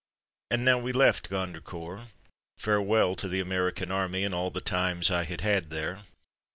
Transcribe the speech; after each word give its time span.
And 0.49 0.65
now 0.65 0.79
we 0.79 0.93
left 0.93 1.29
Gondri 1.29 1.61
court— 1.63 2.07
farewell 2.57 3.15
to 3.17 3.27
the 3.27 3.39
American 3.39 3.91
Army 3.91 4.23
and 4.23 4.33
all 4.33 4.49
the 4.49 4.59
times 4.59 5.11
I 5.11 5.25
had 5.25 5.41
had 5.41 5.69
there. 5.69 6.01